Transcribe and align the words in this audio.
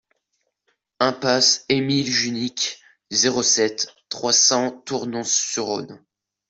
Impasse 0.99 1.63
Émile 1.69 2.07
Junique, 2.11 2.81
zéro 3.11 3.43
sept, 3.43 3.93
trois 4.09 4.33
cents 4.33 4.71
Tournon-sur-Rhône 4.71 6.03